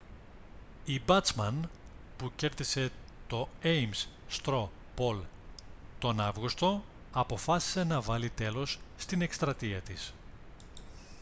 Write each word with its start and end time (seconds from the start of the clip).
η 0.85 0.99
μπάτσμαν 1.01 1.69
που 2.17 2.31
κέρδισε 2.35 2.91
το 3.27 3.47
έιμς 3.61 4.07
στρο 4.27 4.71
πολ 4.95 5.17
τον 5.99 6.19
αύγουστο 6.21 6.83
αποφάσισε 7.11 7.83
να 7.83 8.01
βάλει 8.01 8.29
τέλος 8.29 8.79
στην 8.97 9.21
εκστρατεία 9.21 9.81
της 9.81 10.13